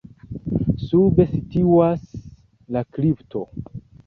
[0.85, 2.01] Sube situas
[2.77, 3.45] la kripto.